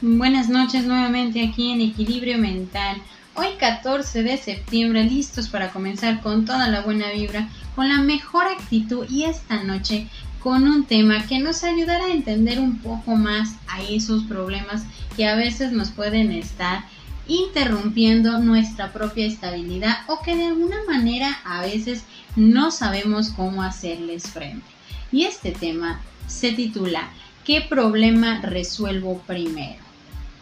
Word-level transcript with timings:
Buenas 0.00 0.48
noches 0.48 0.84
nuevamente 0.84 1.44
aquí 1.44 1.72
en 1.72 1.80
Equilibrio 1.80 2.38
Mental. 2.38 2.98
Hoy 3.34 3.48
14 3.58 4.22
de 4.22 4.36
septiembre, 4.36 5.02
listos 5.02 5.48
para 5.48 5.70
comenzar 5.70 6.20
con 6.20 6.44
toda 6.44 6.68
la 6.68 6.82
buena 6.82 7.10
vibra, 7.10 7.48
con 7.74 7.88
la 7.88 7.98
mejor 7.98 8.46
actitud 8.46 9.04
y 9.10 9.24
esta 9.24 9.64
noche 9.64 10.06
con 10.38 10.68
un 10.68 10.84
tema 10.84 11.26
que 11.26 11.40
nos 11.40 11.64
ayudará 11.64 12.04
a 12.04 12.12
entender 12.12 12.60
un 12.60 12.78
poco 12.78 13.16
más 13.16 13.56
a 13.66 13.82
esos 13.82 14.22
problemas 14.22 14.84
que 15.16 15.26
a 15.26 15.34
veces 15.34 15.72
nos 15.72 15.90
pueden 15.90 16.30
estar 16.30 16.84
interrumpiendo 17.26 18.38
nuestra 18.38 18.92
propia 18.92 19.26
estabilidad 19.26 19.96
o 20.06 20.22
que 20.22 20.36
de 20.36 20.46
alguna 20.46 20.76
manera 20.86 21.40
a 21.44 21.62
veces 21.62 22.04
no 22.36 22.70
sabemos 22.70 23.30
cómo 23.30 23.64
hacerles 23.64 24.30
frente. 24.30 24.64
Y 25.10 25.24
este 25.24 25.50
tema 25.50 26.00
se 26.28 26.52
titula 26.52 27.10
¿Qué 27.44 27.62
problema 27.62 28.40
resuelvo 28.42 29.20
primero? 29.26 29.87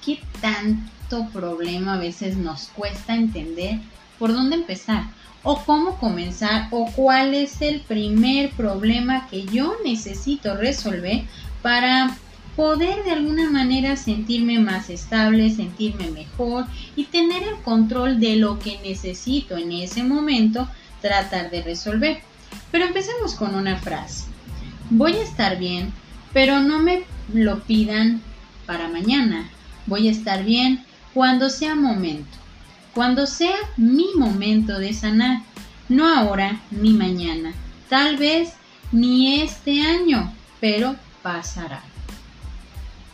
¿Qué 0.06 0.20
tanto 0.41 1.28
problema 1.33 1.95
a 1.95 1.98
veces 1.98 2.37
nos 2.37 2.69
cuesta 2.69 3.15
entender 3.15 3.80
por 4.19 4.32
dónde 4.32 4.56
empezar? 4.56 5.05
o 5.48 5.62
cómo 5.65 5.96
comenzar 5.98 6.66
o 6.73 6.91
cuál 6.91 7.32
es 7.32 7.62
el 7.62 7.80
primer 7.80 8.51
problema 8.51 9.29
que 9.29 9.45
yo 9.45 9.77
necesito 9.84 10.56
resolver 10.56 11.23
para 11.62 12.16
poder 12.56 13.05
de 13.05 13.12
alguna 13.12 13.48
manera 13.48 13.95
sentirme 13.96 14.59
más 14.59 14.91
estable, 14.91 15.55
sentirme 15.55 16.10
mejor 16.10 16.66
y 16.96 17.04
tener 17.04 17.45
el 17.45 17.57
control 17.62 18.18
de 18.18 18.34
lo 18.34 18.59
que 18.59 18.80
necesito 18.82 19.57
en 19.57 19.70
ese 19.70 20.02
momento 20.02 20.68
tratar 21.01 21.48
de 21.52 21.62
resolver. 21.62 22.23
Pero 22.73 22.87
empecemos 22.87 23.37
con 23.37 23.54
una 23.54 23.77
frase. 23.77 24.24
Voy 24.90 25.12
a 25.12 25.23
estar 25.23 25.60
bien, 25.60 25.93
pero 26.32 26.60
no 26.60 26.80
me 26.80 27.04
lo 27.32 27.60
pidan 27.60 28.21
para 28.66 28.88
mañana. 28.88 29.49
Voy 29.87 30.09
a 30.09 30.10
estar 30.10 30.45
bien 30.45 30.84
cuando 31.15 31.48
sea 31.48 31.74
momento, 31.74 32.37
cuando 32.95 33.26
sea 33.26 33.56
mi 33.76 34.09
momento 34.16 34.78
de 34.78 34.93
sanar, 34.93 35.43
no 35.88 36.06
ahora 36.06 36.60
ni 36.70 36.90
mañana, 36.90 37.52
tal 37.88 38.16
vez 38.16 38.54
ni 38.93 39.40
este 39.40 39.82
año, 39.82 40.32
pero 40.60 40.96
pasará. 41.23 41.82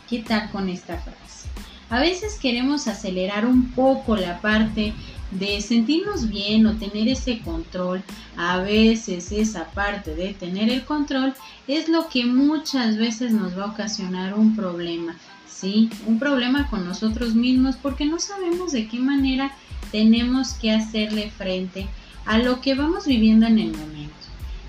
¿Qué 0.09 0.19
tal 0.19 0.49
con 0.51 0.69
esta 0.69 0.97
frase? 0.97 1.47
A 1.89 1.99
veces 1.99 2.39
queremos 2.41 2.87
acelerar 2.87 3.45
un 3.45 3.71
poco 3.71 4.15
la 4.15 4.41
parte 4.41 4.93
de 5.31 5.61
sentirnos 5.61 6.29
bien 6.29 6.65
o 6.65 6.77
tener 6.77 7.07
ese 7.07 7.39
control, 7.39 8.03
a 8.37 8.59
veces 8.59 9.31
esa 9.31 9.65
parte 9.71 10.15
de 10.15 10.33
tener 10.33 10.69
el 10.69 10.85
control 10.85 11.33
es 11.67 11.89
lo 11.89 12.07
que 12.09 12.25
muchas 12.25 12.97
veces 12.97 13.31
nos 13.31 13.57
va 13.57 13.63
a 13.63 13.71
ocasionar 13.71 14.33
un 14.33 14.55
problema, 14.55 15.15
¿sí? 15.47 15.89
Un 16.05 16.19
problema 16.19 16.69
con 16.69 16.85
nosotros 16.85 17.35
mismos 17.35 17.75
porque 17.75 18.05
no 18.05 18.19
sabemos 18.19 18.71
de 18.71 18.87
qué 18.87 18.99
manera 18.99 19.51
tenemos 19.91 20.53
que 20.53 20.71
hacerle 20.71 21.31
frente 21.31 21.87
a 22.25 22.37
lo 22.37 22.61
que 22.61 22.75
vamos 22.75 23.05
viviendo 23.05 23.45
en 23.45 23.59
el 23.59 23.71
momento. 23.71 24.13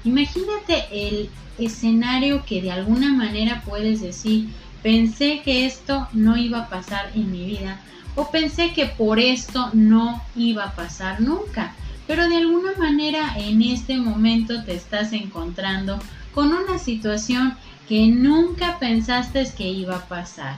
Imagínate 0.04 0.84
el 0.90 1.30
escenario 1.58 2.44
que 2.44 2.60
de 2.60 2.72
alguna 2.72 3.12
manera 3.12 3.62
puedes 3.64 4.00
decir, 4.00 4.48
pensé 4.82 5.40
que 5.44 5.66
esto 5.66 6.08
no 6.12 6.36
iba 6.36 6.60
a 6.60 6.68
pasar 6.68 7.10
en 7.14 7.30
mi 7.30 7.46
vida 7.46 7.80
o 8.16 8.30
pensé 8.30 8.72
que 8.72 8.86
por 8.86 9.18
esto 9.18 9.70
no 9.72 10.22
iba 10.36 10.64
a 10.64 10.74
pasar 10.74 11.20
nunca. 11.20 11.74
Pero 12.06 12.28
de 12.28 12.36
alguna 12.36 12.72
manera 12.78 13.34
en 13.36 13.62
este 13.62 13.96
momento 13.96 14.62
te 14.64 14.74
estás 14.74 15.12
encontrando 15.12 15.98
con 16.34 16.52
una 16.52 16.78
situación 16.78 17.56
que 17.88 18.06
nunca 18.08 18.78
pensaste 18.78 19.46
que 19.56 19.68
iba 19.68 19.96
a 19.96 20.08
pasar. 20.08 20.56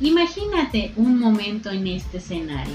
Imagínate 0.00 0.92
un 0.96 1.18
momento 1.18 1.70
en 1.70 1.86
este 1.86 2.18
escenario. 2.18 2.74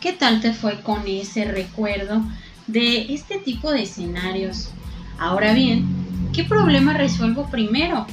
¿Qué 0.00 0.12
tal 0.12 0.40
te 0.40 0.52
fue 0.52 0.80
con 0.82 1.06
ese 1.06 1.44
recuerdo 1.44 2.22
de 2.66 3.12
este 3.14 3.38
tipo 3.38 3.70
de 3.70 3.82
escenarios? 3.82 4.70
Ahora 5.18 5.52
bien, 5.52 5.86
¿qué 6.32 6.44
problema 6.44 6.94
resuelvo 6.94 7.48
primero? 7.50 8.06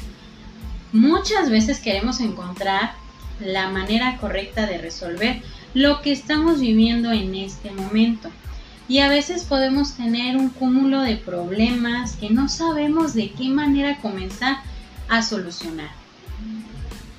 Muchas 0.91 1.49
veces 1.49 1.79
queremos 1.79 2.19
encontrar 2.19 2.93
la 3.39 3.69
manera 3.69 4.17
correcta 4.17 4.67
de 4.67 4.77
resolver 4.77 5.41
lo 5.73 6.01
que 6.01 6.11
estamos 6.11 6.59
viviendo 6.59 7.11
en 7.11 7.35
este 7.35 7.72
momento. 7.72 8.29
Y 8.88 8.99
a 8.99 9.09
veces 9.09 9.45
podemos 9.45 9.93
tener 9.93 10.38
un 10.38 10.49
cúmulo 10.49 11.01
de 11.01 11.16
problemas 11.16 12.16
que 12.16 12.29
no 12.29 12.49
sabemos 12.49 13.13
de 13.13 13.31
qué 13.31 13.49
manera 13.49 13.97
comenzar 13.97 14.57
a 15.13 15.22
solucionar. 15.22 15.91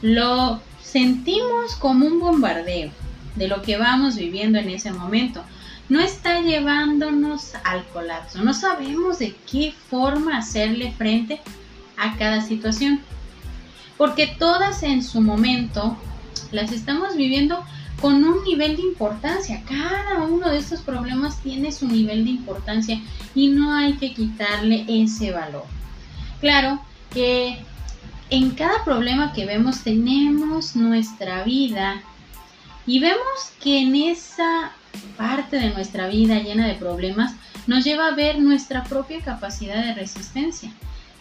Lo 0.02 0.60
sentimos 0.82 1.76
como 1.78 2.06
un 2.06 2.18
bombardeo 2.18 2.90
de 3.36 3.48
lo 3.48 3.62
que 3.62 3.76
vamos 3.76 4.16
viviendo 4.16 4.58
en 4.58 4.68
ese 4.70 4.92
momento. 4.92 5.44
No 5.88 6.00
está 6.00 6.40
llevándonos 6.40 7.52
al 7.62 7.84
colapso. 7.86 8.42
No 8.42 8.52
sabemos 8.52 9.20
de 9.20 9.36
qué 9.50 9.72
forma 9.90 10.38
hacerle 10.38 10.92
frente 10.92 11.40
a 11.96 12.16
cada 12.16 12.42
situación. 12.42 13.00
Porque 13.96 14.26
todas 14.26 14.82
en 14.82 15.02
su 15.04 15.20
momento 15.20 15.96
las 16.50 16.72
estamos 16.72 17.16
viviendo 17.16 17.64
con 18.00 18.24
un 18.24 18.42
nivel 18.42 18.74
de 18.76 18.82
importancia. 18.82 19.62
Cada 19.68 20.24
uno 20.24 20.50
de 20.50 20.58
estos 20.58 20.80
problemas 20.80 21.40
tiene 21.42 21.70
su 21.70 21.86
nivel 21.86 22.24
de 22.24 22.30
importancia 22.30 23.00
y 23.36 23.48
no 23.48 23.72
hay 23.72 23.94
que 23.94 24.12
quitarle 24.12 24.84
ese 24.88 25.30
valor. 25.30 25.64
Claro 26.40 26.80
que 27.12 27.64
en 28.34 28.50
cada 28.50 28.82
problema 28.82 29.32
que 29.32 29.46
vemos 29.46 29.84
tenemos 29.84 30.74
nuestra 30.74 31.44
vida 31.44 32.02
y 32.84 32.98
vemos 32.98 33.52
que 33.62 33.78
en 33.78 33.94
esa 33.94 34.72
parte 35.16 35.56
de 35.56 35.70
nuestra 35.70 36.08
vida 36.08 36.40
llena 36.40 36.66
de 36.66 36.74
problemas 36.74 37.36
nos 37.68 37.84
lleva 37.84 38.08
a 38.08 38.14
ver 38.16 38.40
nuestra 38.40 38.82
propia 38.82 39.20
capacidad 39.20 39.84
de 39.84 39.94
resistencia, 39.94 40.72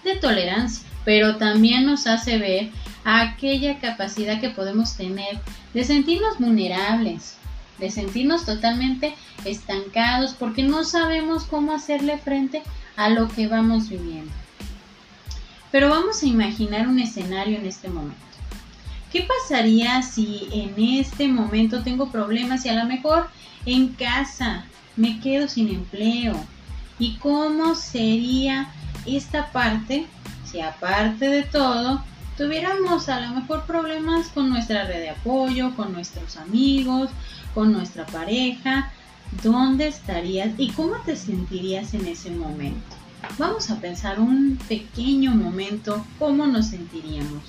de 0.04 0.16
tolerancia, 0.16 0.88
pero 1.06 1.36
también 1.36 1.86
nos 1.86 2.08
hace 2.08 2.40
ver 2.40 2.72
aquella 3.04 3.78
capacidad 3.78 4.42
que 4.42 4.50
podemos 4.50 4.98
tener 4.98 5.40
de 5.76 5.84
sentirnos 5.84 6.40
vulnerables, 6.40 7.36
de 7.78 7.92
sentirnos 7.92 8.44
totalmente 8.44 9.14
estancados 9.46 10.34
porque 10.34 10.64
no 10.64 10.84
sabemos 10.84 11.44
cómo 11.44 11.74
hacerle 11.74 12.18
frente 12.18 12.64
a 12.96 13.10
lo 13.10 13.28
que 13.28 13.48
vamos 13.48 13.90
viviendo. 13.90 14.43
Pero 15.74 15.90
vamos 15.90 16.22
a 16.22 16.28
imaginar 16.28 16.88
un 16.88 17.00
escenario 17.00 17.58
en 17.58 17.66
este 17.66 17.90
momento. 17.90 18.16
¿Qué 19.12 19.28
pasaría 19.28 20.04
si 20.04 20.48
en 20.52 20.76
este 20.78 21.28
momento 21.28 21.82
tengo 21.82 22.12
problemas 22.12 22.64
y 22.64 22.70
a 22.70 22.76
lo 22.76 22.86
mejor 22.86 23.28
en 23.66 23.88
casa 23.88 24.66
me 24.96 25.20
quedo 25.20 25.48
sin 25.48 25.70
empleo? 25.70 26.36
¿Y 27.00 27.16
cómo 27.16 27.74
sería 27.74 28.70
esta 29.08 29.52
parte 29.52 30.06
si 30.46 30.62
aparte 30.62 31.28
de 31.28 31.42
todo 31.42 32.04
tuviéramos 32.38 33.10
a 33.10 33.22
lo 33.22 33.34
mejor 33.34 33.66
problemas 33.66 34.28
con 34.28 34.52
nuestra 34.52 34.86
red 34.86 35.00
de 35.00 35.10
apoyo, 35.10 35.76
con 35.76 35.92
nuestros 35.92 36.38
amigos, 36.38 37.10
con 37.56 37.74
nuestra 37.74 38.06
pareja? 38.06 38.92
¿Dónde 39.42 39.88
estarías 39.88 40.52
y 40.60 40.70
cómo 40.74 40.98
te 41.04 41.16
sentirías 41.16 41.96
en 41.96 42.06
ese 42.06 42.30
momento? 42.30 43.03
Vamos 43.38 43.72
a 43.72 43.80
pensar 43.80 44.20
un 44.20 44.60
pequeño 44.68 45.32
momento 45.32 46.06
cómo 46.20 46.46
nos 46.46 46.68
sentiríamos. 46.68 47.44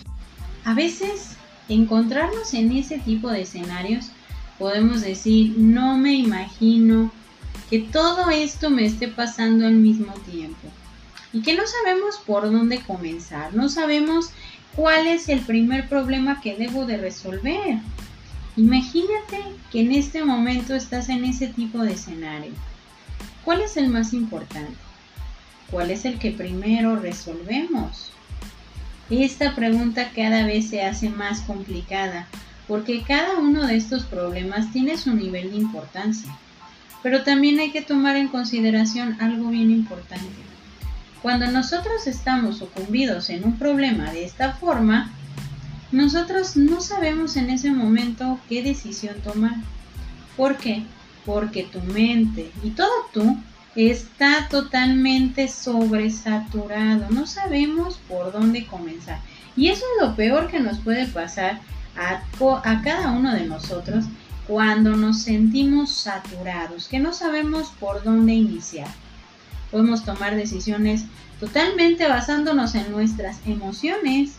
A 0.65 0.73
veces 0.73 1.37
encontrarnos 1.69 2.55
en 2.55 2.73
ese 2.73 2.99
tipo 2.99 3.29
de 3.29 3.43
escenarios, 3.43 4.07
podemos 4.59 5.03
decir, 5.03 5.55
no 5.59 5.99
me 5.99 6.15
imagino 6.15 7.13
que 7.69 7.81
todo 7.81 8.31
esto 8.31 8.71
me 8.71 8.84
esté 8.87 9.09
pasando 9.09 9.67
al 9.67 9.75
mismo 9.75 10.13
tiempo 10.31 10.69
y 11.33 11.43
que 11.43 11.54
no 11.54 11.65
sabemos 11.66 12.16
por 12.25 12.51
dónde 12.51 12.81
comenzar, 12.81 13.54
no 13.54 13.69
sabemos 13.69 14.31
cuál 14.75 15.07
es 15.07 15.28
el 15.28 15.41
primer 15.41 15.89
problema 15.89 16.41
que 16.41 16.57
debo 16.57 16.87
de 16.87 16.97
resolver. 16.97 17.78
Imagínate 18.57 19.43
que 19.71 19.81
en 19.81 19.93
este 19.93 20.25
momento 20.25 20.75
estás 20.75 21.09
en 21.09 21.25
ese 21.25 21.48
tipo 21.48 21.78
de 21.83 21.93
escenario. 21.93 22.53
¿Cuál 23.45 23.63
es 23.63 23.77
el 23.77 23.89
más 23.89 24.13
importante? 24.13 24.84
¿Cuál 25.71 25.91
es 25.91 26.05
el 26.05 26.19
que 26.19 26.31
primero 26.31 26.97
resolvemos? 26.97 28.11
Esta 29.11 29.55
pregunta 29.55 30.11
cada 30.15 30.47
vez 30.47 30.69
se 30.71 30.83
hace 30.83 31.11
más 31.11 31.41
complicada 31.43 32.27
porque 32.66 33.03
cada 33.03 33.39
uno 33.39 33.66
de 33.66 33.77
estos 33.77 34.05
problemas 34.05 34.72
tiene 34.72 34.97
su 34.97 35.15
nivel 35.15 35.51
de 35.51 35.59
importancia. 35.59 36.34
Pero 37.03 37.22
también 37.22 37.59
hay 37.59 37.71
que 37.71 37.83
tomar 37.83 38.16
en 38.16 38.28
consideración 38.28 39.21
algo 39.21 39.51
bien 39.51 39.71
importante. 39.71 40.25
Cuando 41.21 41.47
nosotros 41.51 42.07
estamos 42.07 42.59
sucumbidos 42.59 43.28
en 43.31 43.45
un 43.45 43.59
problema 43.59 44.10
de 44.10 44.25
esta 44.25 44.53
forma, 44.53 45.10
nosotros 45.93 46.57
no 46.57 46.81
sabemos 46.81 47.37
en 47.37 47.51
ese 47.51 47.71
momento 47.71 48.41
qué 48.49 48.63
decisión 48.63 49.17
tomar. 49.22 49.57
¿Por 50.37 50.57
qué? 50.57 50.83
Porque 51.27 51.65
tu 51.65 51.81
mente 51.81 52.51
y 52.63 52.71
todo 52.71 52.91
tú 53.13 53.37
está 53.76 54.48
totalmente 54.48 55.48
sobresaturado. 55.48 57.06
No 57.10 57.26
sabemos 57.26 57.98
por 58.09 58.32
dónde 58.32 58.66
comenzar. 58.66 59.18
Y 59.56 59.68
eso 59.68 59.84
es 59.84 60.06
lo 60.06 60.16
peor 60.16 60.48
que 60.48 60.60
nos 60.60 60.78
puede 60.78 61.06
pasar 61.06 61.60
a, 61.97 62.22
a 62.65 62.82
cada 62.82 63.10
uno 63.10 63.32
de 63.32 63.47
nosotros 63.47 64.04
cuando 64.47 64.97
nos 64.97 65.22
sentimos 65.22 65.91
saturados, 65.91 66.88
que 66.88 66.98
no 66.98 67.12
sabemos 67.12 67.72
por 67.80 68.03
dónde 68.03 68.34
iniciar. 68.34 68.88
Podemos 69.71 70.04
tomar 70.04 70.36
decisiones 70.36 71.04
totalmente 71.41 72.06
basándonos 72.06 72.74
en 72.74 72.91
nuestras 72.92 73.38
emociones. 73.47 74.34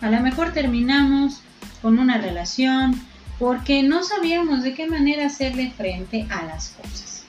A 0.00 0.10
lo 0.10 0.20
mejor 0.20 0.52
terminamos 0.52 1.40
con 1.80 1.98
una 1.98 2.18
relación 2.18 3.00
porque 3.38 3.82
no 3.82 4.02
sabíamos 4.02 4.62
de 4.62 4.74
qué 4.74 4.88
manera 4.88 5.26
hacerle 5.26 5.70
frente 5.70 6.26
a 6.30 6.44
las 6.44 6.70
cosas. 6.70 7.24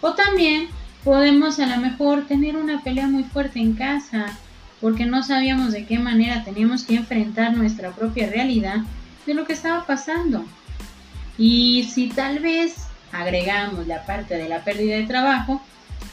O 0.00 0.14
también 0.14 0.68
podemos 1.04 1.58
a 1.58 1.66
lo 1.66 1.76
mejor 1.78 2.26
tener 2.26 2.56
una 2.56 2.82
pelea 2.82 3.06
muy 3.06 3.24
fuerte 3.24 3.58
en 3.58 3.74
casa 3.74 4.26
porque 4.80 5.06
no 5.06 5.22
sabíamos 5.22 5.72
de 5.72 5.84
qué 5.84 5.98
manera 5.98 6.44
teníamos 6.44 6.84
que 6.84 6.96
enfrentar 6.96 7.56
nuestra 7.56 7.90
propia 7.90 8.28
realidad 8.28 8.78
de 9.26 9.34
lo 9.34 9.44
que 9.44 9.52
estaba 9.52 9.86
pasando. 9.86 10.44
Y 11.36 11.88
si 11.92 12.08
tal 12.08 12.38
vez 12.38 12.86
agregamos 13.12 13.86
la 13.86 14.04
parte 14.06 14.36
de 14.36 14.48
la 14.48 14.64
pérdida 14.64 14.96
de 14.96 15.06
trabajo, 15.06 15.60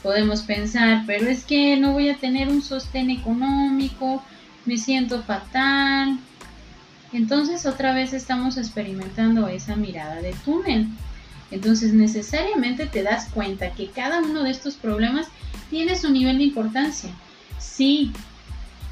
podemos 0.04 0.42
pensar, 0.42 1.04
pero 1.08 1.28
es 1.28 1.44
que 1.44 1.78
no 1.78 1.94
voy 1.94 2.10
a 2.10 2.18
tener 2.18 2.50
un 2.50 2.62
sostén 2.62 3.10
económico, 3.10 4.24
me 4.66 4.78
siento 4.78 5.24
fatal. 5.24 6.20
Entonces 7.14 7.66
otra 7.66 7.94
vez 7.94 8.14
estamos 8.14 8.58
experimentando 8.58 9.48
esa 9.48 9.76
mirada 9.76 10.16
de 10.22 10.34
túnel. 10.46 10.88
Entonces 11.52 11.94
necesariamente 11.94 12.86
te 12.86 13.04
das 13.04 13.30
cuenta 13.30 13.72
que 13.72 13.88
cada 13.88 14.20
uno 14.20 14.44
de 14.44 14.52
estos 14.52 14.76
problemas 14.76 15.28
tiene 15.70 15.96
su 15.96 16.12
nivel 16.12 16.38
de 16.38 16.46
importancia. 16.46 17.10
Si 17.60 18.12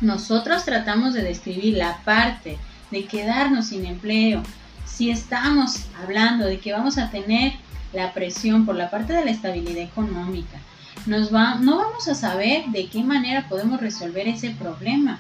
nosotros 0.02 0.66
tratamos 0.66 1.14
de 1.14 1.24
describir 1.24 1.78
la 1.78 1.98
parte 2.04 2.58
de 2.92 3.06
quedarnos 3.06 3.68
sin 3.68 3.86
empleo, 3.86 4.44
si 4.86 5.10
estamos 5.10 5.86
hablando 6.02 6.46
de 6.46 6.60
que 6.60 6.72
vamos 6.72 6.98
a 6.98 7.10
tener 7.10 7.54
la 7.94 8.14
presión 8.14 8.66
por 8.66 8.76
la 8.76 8.90
parte 8.90 9.14
de 9.14 9.26
la 9.26 9.32
estabilidad 9.32 9.84
económica, 9.84 10.60
nos 11.06 11.34
va, 11.34 11.56
no 11.56 11.78
vamos 11.78 12.08
a 12.08 12.16
saber 12.16 12.66
de 12.68 12.88
qué 12.88 13.04
manera 13.04 13.48
podemos 13.48 13.80
resolver 13.80 14.28
ese 14.28 14.52
problema. 14.52 15.20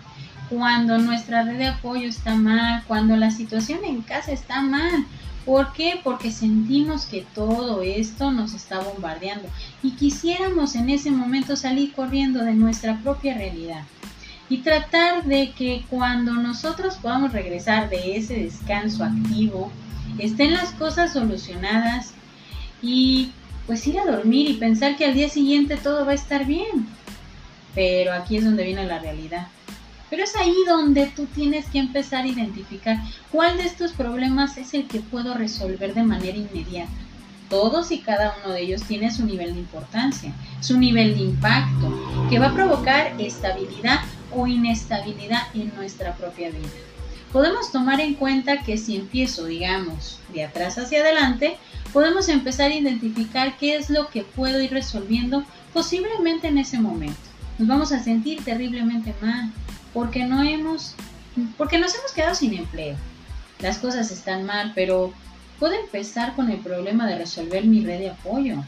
Cuando 0.50 0.97
nuestra 0.97 1.44
red 1.44 1.57
de 1.57 1.68
apoyo 1.68 2.07
está 2.07 2.36
mal, 2.36 2.83
cuando 2.88 3.15
la 3.15 3.31
situación 3.31 3.83
en 3.83 4.01
casa 4.01 4.31
está 4.31 4.62
mal. 4.62 5.06
¿Por 5.45 5.74
qué? 5.74 6.00
Porque 6.03 6.31
sentimos 6.31 7.06
que 7.06 7.25
todo 7.36 7.83
esto 7.83 8.31
nos 8.31 8.56
está 8.56 8.80
bombardeando 8.80 9.47
y 9.83 9.92
quisiéramos 9.92 10.74
en 10.74 10.89
ese 10.89 11.12
momento 11.12 11.56
salir 11.56 11.94
corriendo 11.94 12.44
de 12.44 12.56
nuestra 12.56 12.97
propia 12.97 13.36
realidad 13.36 13.83
y 14.50 14.57
tratar 14.59 15.24
de 15.25 15.51
que 15.51 15.86
cuando 15.89 16.33
nosotros 16.33 16.95
podamos 16.95 17.31
regresar 17.31 17.89
de 17.89 18.18
ese 18.18 18.36
descanso 18.36 19.03
activo, 19.03 19.71
estén 20.18 20.53
las 20.53 20.71
cosas 20.71 21.13
solucionadas 21.13 22.13
y 22.81 23.31
pues 23.68 23.86
ir 23.88 24.00
a 24.00 24.06
dormir 24.06 24.50
y 24.50 24.53
pensar 24.53 24.95
que 24.95 25.06
al 25.06 25.13
día 25.13 25.30
siguiente 25.30 25.77
todo 25.77 26.06
va 26.06 26.12
a 26.12 26.15
estar 26.15 26.45
bien. 26.45 26.88
Pero 27.74 28.13
aquí 28.13 28.38
es 28.38 28.45
donde 28.45 28.63
viene 28.63 28.86
la 28.86 29.00
realidad. 29.00 29.48
Pero 30.10 30.24
es 30.24 30.36
ahí 30.36 30.56
donde 30.68 31.07
tú 31.07 31.25
tienes 31.25 31.66
que 31.68 31.80
empezar 31.80 32.24
a 32.24 32.28
identificar 32.28 32.98
cuál 33.31 33.57
de 33.57 33.63
estos 33.63 33.92
problemas 33.94 34.57
es 34.57 34.74
el 34.74 34.88
que 34.88 35.00
puedo 35.00 35.34
resolver 35.34 35.94
de 35.94 36.04
manera 36.04 36.38
inmediata. 36.38 36.92
Todos 37.50 37.92
y 37.92 38.00
cada 38.00 38.36
uno 38.44 38.54
de 38.54 38.62
ellos 38.62 38.84
tiene 38.84 39.12
su 39.12 39.25
nivel 39.25 39.54
de 39.54 39.60
importancia, 39.60 40.34
su 40.62 40.78
nivel 40.80 41.16
de 41.16 41.24
impacto, 41.24 42.28
que 42.30 42.40
va 42.40 42.48
a 42.48 42.56
provocar 42.56 43.13
estabilidad 43.19 44.00
o 44.31 44.48
inestabilidad 44.48 45.44
en 45.54 45.74
nuestra 45.75 46.16
propia 46.16 46.50
vida. 46.50 46.69
Podemos 47.31 47.72
tomar 47.72 48.00
en 48.00 48.13
cuenta 48.13 48.63
que 48.63 48.78
si 48.78 48.96
empiezo, 48.96 49.46
digamos, 49.46 50.19
de 50.34 50.46
atrás 50.46 50.78
hacia 50.78 51.01
adelante, 51.01 51.58
podemos 51.92 52.30
empezar 52.30 52.72
a 52.72 52.75
identificar 52.75 53.58
qué 53.58 53.75
es 53.75 53.90
lo 53.90 54.08
que 54.08 54.24
puedo 54.24 54.62
ir 54.62 54.72
resolviendo 54.72 55.44
posiblemente 55.74 56.48
en 56.48 56.58
ese 56.58 56.80
momento. 56.80 57.18
Nos 57.58 57.68
vamos 57.68 57.92
a 57.92 58.01
sentir 58.01 58.44
terriblemente 58.44 59.13
mal 59.22 59.51
porque 59.95 60.25
no 60.25 60.44
hemos 60.44 60.94
porque 61.57 61.80
nos 61.80 61.95
hemos 61.95 62.12
quedado 62.12 62.36
sin 62.36 62.53
empleo. 62.53 62.95
Las 63.59 63.80
cosas 63.80 64.12
están 64.12 64.45
mal, 64.45 64.74
pero 64.75 65.13
puedo 65.59 65.74
empezar 65.74 66.36
con 66.36 66.51
el 66.51 66.59
problema 66.59 67.07
de 67.07 67.18
resolver 67.18 67.65
mi 67.65 67.83
red 67.83 68.00
de 68.00 68.09
apoyo. 68.12 68.63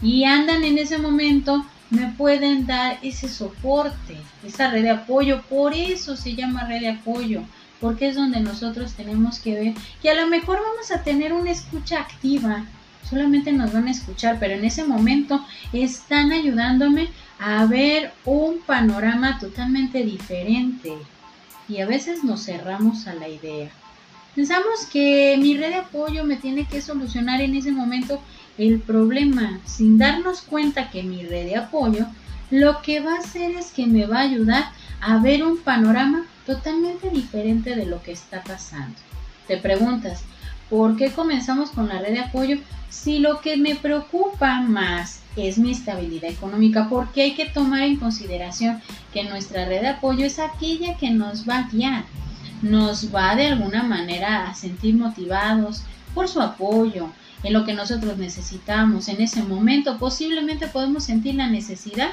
Y 0.00 0.24
andan 0.24 0.64
en 0.64 0.78
ese 0.78 0.98
momento 0.98 1.66
me 1.90 2.12
pueden 2.12 2.66
dar 2.66 2.98
ese 3.02 3.28
soporte, 3.28 4.16
esa 4.44 4.70
red 4.70 4.82
de 4.82 4.90
apoyo, 4.90 5.42
por 5.42 5.74
eso 5.74 6.16
se 6.16 6.34
llama 6.34 6.66
red 6.66 6.80
de 6.80 6.88
apoyo, 6.90 7.42
porque 7.80 8.08
es 8.08 8.16
donde 8.16 8.40
nosotros 8.40 8.94
tenemos 8.94 9.38
que 9.38 9.54
ver 9.54 9.74
que 10.02 10.10
a 10.10 10.14
lo 10.14 10.26
mejor 10.26 10.60
vamos 10.60 10.90
a 10.90 11.02
tener 11.02 11.32
una 11.32 11.50
escucha 11.50 12.00
activa, 12.00 12.64
solamente 13.08 13.52
nos 13.52 13.72
van 13.72 13.88
a 13.88 13.90
escuchar, 13.90 14.38
pero 14.38 14.54
en 14.54 14.64
ese 14.64 14.84
momento 14.84 15.44
están 15.72 16.32
ayudándome 16.32 17.08
a 17.38 17.64
ver 17.66 18.12
un 18.24 18.58
panorama 18.66 19.38
totalmente 19.38 20.02
diferente 20.02 20.94
y 21.68 21.80
a 21.80 21.86
veces 21.86 22.24
nos 22.24 22.44
cerramos 22.44 23.06
a 23.06 23.14
la 23.14 23.28
idea. 23.28 23.70
Pensamos 24.34 24.86
que 24.92 25.36
mi 25.40 25.56
red 25.56 25.70
de 25.70 25.74
apoyo 25.76 26.24
me 26.24 26.36
tiene 26.36 26.66
que 26.66 26.82
solucionar 26.82 27.40
en 27.40 27.54
ese 27.54 27.72
momento 27.72 28.20
el 28.58 28.80
problema 28.80 29.60
sin 29.64 29.98
darnos 29.98 30.42
cuenta 30.42 30.90
que 30.90 31.02
mi 31.02 31.22
red 31.22 31.46
de 31.46 31.56
apoyo 31.56 32.06
lo 32.50 32.80
que 32.82 33.00
va 33.00 33.14
a 33.14 33.18
hacer 33.18 33.52
es 33.52 33.70
que 33.72 33.86
me 33.86 34.06
va 34.06 34.18
a 34.18 34.28
ayudar 34.28 34.64
a 35.00 35.18
ver 35.18 35.44
un 35.44 35.58
panorama 35.58 36.26
totalmente 36.44 37.10
diferente 37.10 37.74
de 37.74 37.86
lo 37.86 38.02
que 38.02 38.12
está 38.12 38.42
pasando. 38.42 38.96
Te 39.48 39.56
preguntas, 39.56 40.22
¿por 40.70 40.96
qué 40.96 41.10
comenzamos 41.12 41.70
con 41.70 41.88
la 41.88 42.00
red 42.00 42.12
de 42.12 42.20
apoyo 42.20 42.58
si 42.88 43.18
lo 43.18 43.40
que 43.40 43.56
me 43.56 43.74
preocupa 43.76 44.60
más 44.60 45.20
es 45.36 45.58
mi 45.58 45.72
estabilidad 45.72 46.30
económica? 46.30 46.88
Porque 46.88 47.22
hay 47.22 47.34
que 47.34 47.46
tomar 47.46 47.82
en 47.82 47.96
consideración 47.96 48.80
que 49.12 49.24
nuestra 49.24 49.64
red 49.64 49.82
de 49.82 49.88
apoyo 49.88 50.24
es 50.24 50.38
aquella 50.38 50.96
que 50.96 51.10
nos 51.10 51.48
va 51.48 51.58
a 51.58 51.68
guiar, 51.68 52.04
nos 52.62 53.14
va 53.14 53.36
de 53.36 53.48
alguna 53.48 53.82
manera 53.82 54.48
a 54.48 54.54
sentir 54.54 54.96
motivados 54.96 55.82
por 56.14 56.28
su 56.28 56.40
apoyo, 56.40 57.10
en 57.42 57.52
lo 57.52 57.64
que 57.64 57.74
nosotros 57.74 58.16
necesitamos 58.18 59.08
en 59.08 59.20
ese 59.20 59.42
momento, 59.42 59.98
posiblemente 59.98 60.66
podemos 60.66 61.04
sentir 61.04 61.34
la 61.34 61.46
necesidad 61.46 62.10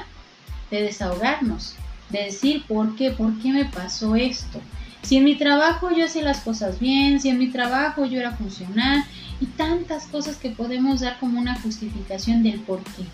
de 0.70 0.82
desahogarnos, 0.82 1.74
de 2.10 2.24
decir 2.24 2.64
por 2.68 2.94
qué, 2.96 3.10
por 3.10 3.36
qué 3.40 3.50
me 3.50 3.64
pasó 3.64 4.14
esto. 4.14 4.60
Si 5.04 5.18
en 5.18 5.24
mi 5.24 5.36
trabajo 5.36 5.90
yo 5.90 6.06
hacía 6.06 6.22
las 6.22 6.40
cosas 6.40 6.80
bien, 6.80 7.20
si 7.20 7.28
en 7.28 7.38
mi 7.38 7.48
trabajo 7.48 8.06
yo 8.06 8.18
era 8.18 8.32
funcional 8.32 9.04
y 9.38 9.44
tantas 9.46 10.06
cosas 10.06 10.36
que 10.36 10.48
podemos 10.48 11.00
dar 11.00 11.18
como 11.20 11.38
una 11.38 11.60
justificación 11.60 12.42
del 12.42 12.60
por 12.60 12.82
qué. 12.82 13.04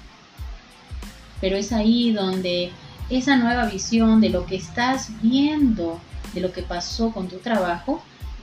Pero 1.40 1.56
es 1.56 1.73
ahí 1.73 2.12
donde 2.12 2.70
esa 3.09 3.37
nueva 3.37 3.66
visión 3.66 4.20
de 4.20 4.28
lo 4.28 4.47
que 4.47 4.54
estás 4.54 5.11
viendo, 5.20 6.00
de 6.32 6.40
lo 6.40 6.52
que 6.52 6.62
pasó 6.62 7.11
con 7.11 7.26
tu 7.26 7.38
trabajo, 7.38 8.00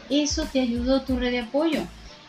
eso 0.09 0.45
te 0.51 0.59
ayudó 0.59 1.03
tu 1.03 1.17
red 1.17 1.31
de 1.31 1.39
apoyo. 1.39 1.83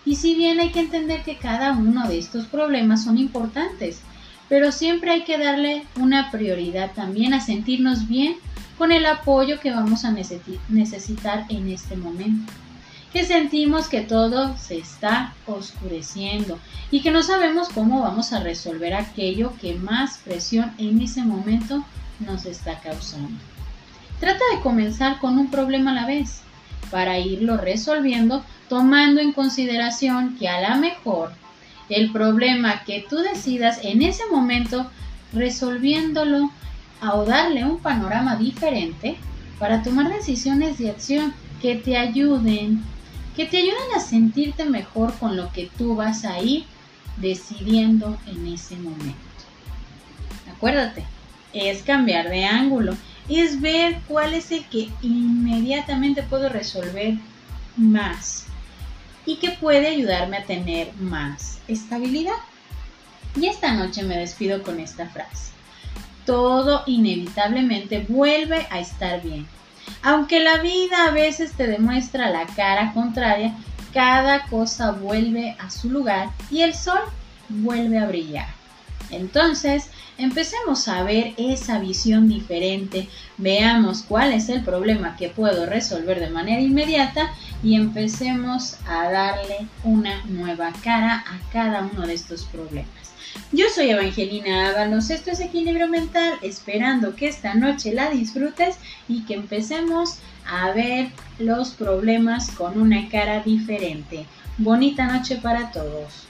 Y 0.04 0.14
si 0.14 0.37
bien 0.37 0.60
hay 0.60 0.70
que 0.70 0.80
entender 0.80 1.25
que 1.25 1.37
cada 1.37 1.72
uno 1.72 2.06
de 2.06 2.18
estos 2.18 2.46
problemas 2.46 3.02
son 3.02 3.18
importantes, 3.18 4.02
pero 4.48 4.70
siempre 4.70 5.10
hay 5.10 5.25
que 5.25 5.37
darle 5.37 5.84
una 5.96 6.30
prioridad 6.30 6.92
también 6.92 7.34
a 7.34 7.40
sentirnos 7.40 8.06
bien 8.06 8.37
con 8.78 8.92
el 8.92 9.04
apoyo 9.04 9.61
que 9.61 9.73
vamos 9.73 10.04
a 10.04 10.12
necesitar 10.12 11.44
en 11.49 11.68
este 11.68 11.97
momento. 11.97 12.52
Que 13.12 13.25
sentimos 13.25 13.88
que 13.88 14.02
todo 14.02 14.56
se 14.56 14.78
está 14.78 15.35
oscureciendo 15.47 16.58
y 16.90 17.00
que 17.02 17.11
no 17.11 17.23
sabemos 17.23 17.68
cómo 17.70 18.02
vamos 18.02 18.32
a 18.32 18.40
resolver 18.40 18.94
aquello 18.94 19.52
que 19.61 19.75
más 19.75 20.18
presión 20.18 20.73
en 20.78 21.00
ese 21.02 21.23
momento 21.23 21.85
nos 22.20 22.47
está 22.47 22.78
causando. 22.80 23.38
Trata 24.20 24.44
de 24.54 24.61
comenzar 24.61 25.18
con 25.18 25.38
un 25.38 25.50
problema 25.50 25.90
a 25.92 25.94
la 25.94 26.06
vez 26.06 26.42
para 26.90 27.18
irlo 27.18 27.56
resolviendo 27.56 28.44
tomando 28.68 29.20
en 29.20 29.32
consideración 29.32 30.37
que 30.38 30.49
a 30.49 30.70
lo 30.70 30.80
mejor 30.80 31.32
el 31.88 32.12
problema 32.12 32.85
que 32.85 33.04
tú 33.08 33.16
decidas 33.16 33.80
en 33.82 34.02
ese 34.02 34.23
momento, 34.30 34.90
resolviéndolo 35.32 36.50
o 37.02 37.25
darle 37.25 37.64
un 37.64 37.78
panorama 37.78 38.37
diferente 38.37 39.17
para 39.59 39.83
tomar 39.83 40.12
decisiones 40.12 40.78
de 40.78 40.90
acción 40.90 41.35
que 41.61 41.76
te 41.76 41.97
ayuden, 41.97 42.83
que 43.37 43.47
te 43.47 43.59
ayuden 43.59 43.95
a 43.97 44.00
sentirte 44.00 44.64
mejor 44.64 45.14
con 45.19 45.37
lo 45.37 45.52
que 45.52 45.71
tú 45.76 45.97
vas 45.97 46.25
a 46.25 46.40
ir 46.40 46.64
decidiendo 47.17 48.19
en 48.26 48.47
ese 48.47 48.76
momento. 48.76 49.17
Acuérdate, 50.55 51.05
es 51.52 51.83
cambiar 51.83 52.28
de 52.28 52.45
ángulo, 52.45 52.97
es 53.28 53.61
ver 53.61 54.00
cuál 54.07 54.35
es 54.35 54.50
el 54.50 54.64
que 54.64 54.90
inmediatamente 55.02 56.23
puedo 56.23 56.49
resolver 56.49 57.14
más 57.76 58.47
y 59.26 59.37
que 59.37 59.50
puede 59.50 59.88
ayudarme 59.88 60.38
a 60.38 60.45
tener 60.45 60.93
más 60.95 61.61
estabilidad. 61.69 62.37
Y 63.37 63.47
esta 63.47 63.75
noche 63.75 64.02
me 64.02 64.17
despido 64.17 64.62
con 64.62 64.81
esta 64.81 65.07
frase. 65.07 65.57
Todo 66.28 66.82
inevitablemente 66.85 68.04
vuelve 68.06 68.66
a 68.70 68.80
estar 68.80 69.23
bien. 69.23 69.49
Aunque 70.02 70.40
la 70.40 70.58
vida 70.58 71.06
a 71.06 71.11
veces 71.11 71.52
te 71.52 71.66
demuestra 71.66 72.28
la 72.28 72.44
cara 72.44 72.92
contraria, 72.92 73.54
cada 73.94 74.44
cosa 74.44 74.92
vuelve 74.92 75.56
a 75.58 75.70
su 75.70 75.88
lugar 75.88 76.28
y 76.50 76.61
el 76.61 76.75
sol 76.75 77.00
vuelve 77.49 77.99
a 77.99 78.06
brillar. 78.06 78.49
Entonces, 79.08 79.90
empecemos 80.18 80.88
a 80.88 81.04
ver 81.04 81.32
esa 81.38 81.78
visión 81.78 82.28
diferente, 82.28 83.08
veamos 83.38 84.02
cuál 84.02 84.32
es 84.32 84.48
el 84.48 84.62
problema 84.62 85.16
que 85.16 85.28
puedo 85.28 85.64
resolver 85.64 86.20
de 86.20 86.30
manera 86.30 86.60
inmediata 86.60 87.32
y 87.62 87.76
empecemos 87.76 88.76
a 88.87 89.10
darle 89.10 89.68
una 89.84 90.25
nueva 90.26 90.72
cara 90.82 91.25
a 91.26 91.52
cada 91.52 91.82
uno 91.90 92.06
de 92.06 92.14
estos 92.14 92.44
problemas. 92.44 92.90
Yo 93.52 93.66
soy 93.75 93.90
Evangelina 93.90 94.70
Ábalos, 94.70 95.10
esto 95.10 95.30
es 95.30 95.40
Equilibrio 95.40 95.88
Mental, 95.88 96.34
esperando 96.42 97.14
que 97.14 97.28
esta 97.28 97.54
noche 97.54 97.92
la 97.92 98.10
disfrutes 98.10 98.76
y 99.08 99.25
que 99.25 99.34
empecemos 99.34 100.18
a 100.46 100.72
ver 100.72 101.10
los 101.38 101.70
problemas 101.70 102.50
con 102.50 102.80
una 102.80 103.08
cara 103.08 103.40
diferente. 103.40 104.26
Bonita 104.56 105.06
noche 105.06 105.37
para 105.37 105.70
todos. 105.70 106.26